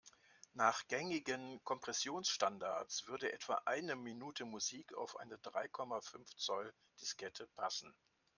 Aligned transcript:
Nach 0.55 0.87
gängigen 0.87 1.63
Kompressionsstandards 1.63 3.05
würde 3.05 3.31
etwa 3.33 3.61
eine 3.65 3.95
Minute 3.95 4.45
Musik 4.45 4.95
auf 4.95 5.15
eine 5.17 5.37
drei 5.37 5.67
Komma 5.67 6.01
fünf 6.01 6.33
Zoll-Diskette 6.37 7.45
passen. 7.55 7.93